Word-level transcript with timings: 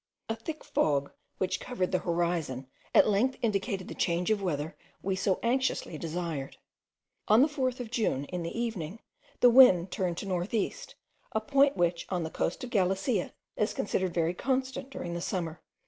A 0.29 0.35
thick 0.35 0.63
fog, 0.63 1.11
which 1.37 1.59
covered 1.59 1.91
the 1.91 1.99
horizon, 1.99 2.65
at 2.95 3.07
length 3.07 3.37
indicated 3.43 3.87
the 3.87 3.93
change 3.93 4.31
of 4.31 4.41
weather 4.41 4.75
we 5.03 5.15
so 5.15 5.39
anxiously 5.43 5.95
desired. 5.99 6.57
On 7.27 7.43
the 7.43 7.47
4th 7.47 7.79
of 7.79 7.91
June, 7.91 8.25
in 8.25 8.41
the 8.41 8.59
evening, 8.59 8.99
the 9.41 9.49
wind 9.51 9.91
turned 9.91 10.17
to 10.17 10.25
north 10.25 10.55
east, 10.55 10.95
a 11.33 11.39
point 11.39 11.77
which, 11.77 12.07
on 12.09 12.23
the 12.23 12.31
coast 12.31 12.63
of 12.63 12.71
Galicia, 12.71 13.31
is 13.55 13.75
considered 13.75 14.11
very 14.11 14.33
constant 14.33 14.89
during 14.89 15.13
the 15.13 15.21
summer. 15.21 15.61